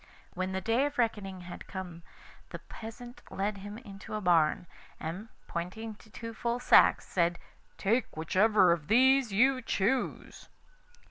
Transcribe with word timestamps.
When 0.33 0.51
the 0.51 0.61
day 0.61 0.87
of 0.87 0.97
reckoning 0.97 1.41
had 1.41 1.67
come 1.67 2.01
the 2.49 2.57
peasant 2.57 3.21
led 3.29 3.57
him 3.59 3.77
into 3.77 4.15
a 4.15 4.19
barn, 4.19 4.65
and 4.99 5.29
pointing 5.45 5.93
to 5.97 6.09
two 6.09 6.33
full 6.33 6.59
sacks, 6.59 7.05
said: 7.05 7.37
'Take 7.77 8.17
whichever 8.17 8.71
of 8.71 8.87
these 8.87 9.31
you 9.31 9.61
choose. 9.61 10.49